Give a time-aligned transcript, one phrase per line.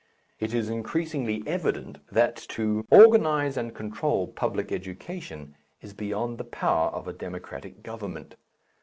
[0.39, 6.89] It is increasingly evident that to organize and control public education is beyond the power
[6.89, 8.33] of a democratic government.